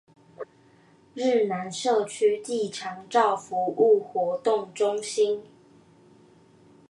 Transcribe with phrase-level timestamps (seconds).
[1.13, 5.43] 日南社區暨長照服務活動中心